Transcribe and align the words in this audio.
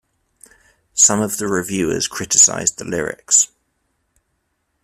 Some 0.95 1.21
of 1.21 1.37
the 1.37 1.47
reviewers 1.47 2.07
criticized 2.07 2.79
the 2.79 2.85
lyrics. 2.85 3.49